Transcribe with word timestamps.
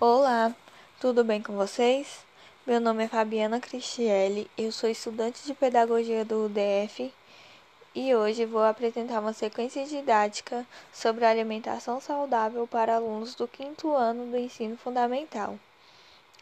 Olá, 0.00 0.54
tudo 1.00 1.24
bem 1.24 1.42
com 1.42 1.56
vocês? 1.56 2.24
Meu 2.64 2.78
nome 2.80 3.02
é 3.02 3.08
Fabiana 3.08 3.58
Cristiele, 3.58 4.48
eu 4.56 4.70
sou 4.70 4.88
estudante 4.88 5.44
de 5.44 5.52
Pedagogia 5.52 6.24
do 6.24 6.44
UDF 6.44 7.12
e 7.96 8.14
hoje 8.14 8.44
vou 8.44 8.62
apresentar 8.62 9.18
uma 9.18 9.32
sequência 9.32 9.84
didática 9.86 10.64
sobre 10.92 11.24
alimentação 11.24 12.00
saudável 12.00 12.64
para 12.64 12.94
alunos 12.94 13.34
do 13.34 13.48
quinto 13.48 13.92
ano 13.92 14.30
do 14.30 14.36
ensino 14.36 14.76
fundamental. 14.76 15.58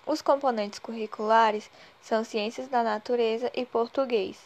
Os 0.04 0.20
componentes 0.20 0.78
curriculares 0.78 1.70
são 2.02 2.24
Ciências 2.24 2.68
da 2.68 2.82
Natureza 2.82 3.50
e 3.54 3.64
Português 3.64 4.36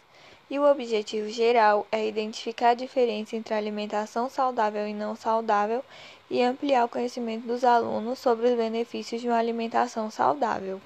e 0.50 0.58
o 0.58 0.68
objetivo 0.68 1.28
geral 1.30 1.86
é 1.92 2.08
identificar 2.08 2.70
a 2.70 2.74
diferença 2.74 3.36
entre 3.36 3.54
alimentação 3.54 4.28
saudável 4.28 4.86
e 4.88 4.92
não 4.92 5.14
saudável 5.14 5.84
e 6.28 6.42
ampliar 6.42 6.84
o 6.84 6.88
conhecimento 6.88 7.46
dos 7.46 7.64
alunos 7.64 8.18
sobre 8.18 8.48
os 8.48 8.56
benefícios 8.56 9.20
de 9.20 9.28
uma 9.28 9.38
alimentação 9.38 10.10
saudável. 10.10 10.80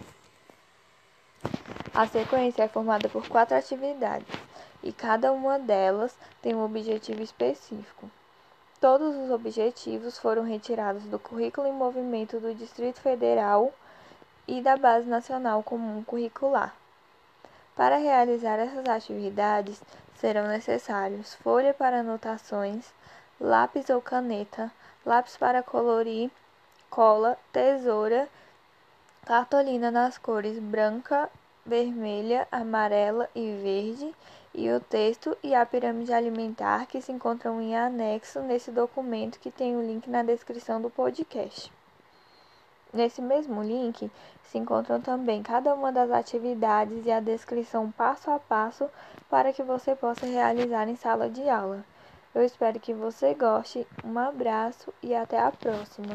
A 1.94 2.06
sequência 2.06 2.64
é 2.64 2.68
formada 2.68 3.08
por 3.08 3.26
quatro 3.26 3.56
atividades 3.56 4.28
e 4.82 4.92
cada 4.92 5.32
uma 5.32 5.58
delas 5.58 6.14
tem 6.42 6.54
um 6.54 6.62
objetivo 6.62 7.22
específico. 7.22 8.10
Todos 8.78 9.16
os 9.16 9.30
objetivos 9.30 10.18
foram 10.18 10.42
retirados 10.42 11.04
do 11.04 11.18
Currículo 11.18 11.66
em 11.66 11.72
Movimento 11.72 12.38
do 12.38 12.54
Distrito 12.54 13.00
Federal 13.00 13.72
e 14.46 14.60
da 14.60 14.76
Base 14.76 15.08
Nacional 15.08 15.62
Comum 15.62 16.04
Curricular. 16.04 16.74
Para 17.76 17.96
realizar 17.96 18.58
essas 18.58 18.88
atividades, 18.88 19.82
serão 20.16 20.46
necessários 20.46 21.34
folha 21.34 21.74
para 21.74 22.00
anotações, 22.00 22.92
lápis 23.40 23.90
ou 23.90 24.00
caneta, 24.00 24.70
lápis 25.04 25.36
para 25.36 25.62
colorir, 25.62 26.30
cola, 26.88 27.36
tesoura, 27.52 28.28
cartolina 29.26 29.90
nas 29.90 30.16
cores 30.18 30.58
branca, 30.58 31.28
vermelha, 31.66 32.46
amarela 32.52 33.28
e 33.34 33.56
verde, 33.60 34.14
e 34.54 34.70
o 34.70 34.78
texto 34.78 35.36
e 35.42 35.52
a 35.52 35.66
pirâmide 35.66 36.12
alimentar 36.12 36.86
que 36.86 37.02
se 37.02 37.10
encontram 37.10 37.60
em 37.60 37.76
anexo 37.76 38.38
nesse 38.40 38.70
documento 38.70 39.40
que 39.40 39.50
tem 39.50 39.76
o 39.76 39.84
link 39.84 40.08
na 40.08 40.22
descrição 40.22 40.80
do 40.80 40.88
podcast. 40.88 41.72
Nesse 42.94 43.20
mesmo 43.20 43.60
link 43.60 44.08
se 44.44 44.56
encontram 44.56 45.00
também 45.00 45.42
cada 45.42 45.74
uma 45.74 45.90
das 45.90 46.12
atividades 46.12 47.04
e 47.04 47.10
a 47.10 47.18
descrição 47.18 47.90
passo 47.90 48.30
a 48.30 48.38
passo 48.38 48.88
para 49.28 49.52
que 49.52 49.64
você 49.64 49.96
possa 49.96 50.24
realizar 50.24 50.88
em 50.88 50.94
sala 50.94 51.28
de 51.28 51.48
aula. 51.48 51.84
Eu 52.32 52.44
espero 52.44 52.78
que 52.78 52.94
você 52.94 53.34
goste. 53.34 53.84
Um 54.04 54.16
abraço 54.16 54.94
e 55.02 55.12
até 55.12 55.40
a 55.40 55.50
próxima. 55.50 56.14